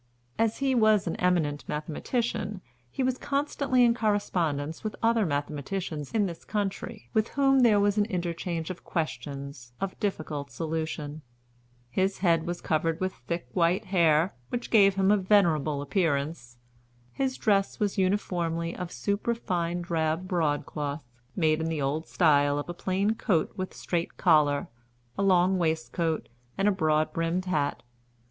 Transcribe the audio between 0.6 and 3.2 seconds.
was an eminent mathematician, he was